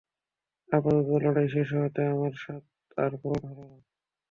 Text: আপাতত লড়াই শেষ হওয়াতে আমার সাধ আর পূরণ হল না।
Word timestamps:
আপাতত 0.69 1.09
লড়াই 1.23 1.47
শেষ 1.53 1.67
হওয়াতে 1.75 2.01
আমার 2.13 2.33
সাধ 2.41 2.63
আর 2.97 3.11
পূরণ 3.21 3.43
হল 3.49 3.59
না। 3.71 3.77